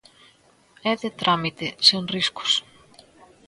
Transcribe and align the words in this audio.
É 0.91 0.93
de 1.01 1.09
trámite, 1.21 1.67
sen 1.87 2.03
riscos. 2.15 2.51